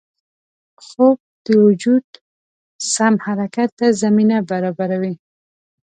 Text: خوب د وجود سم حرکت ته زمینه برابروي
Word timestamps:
خوب 0.85 1.17
د 1.45 1.47
وجود 1.65 2.05
سم 2.93 3.13
حرکت 3.25 3.69
ته 3.79 3.87
زمینه 4.01 4.37
برابروي 4.49 5.13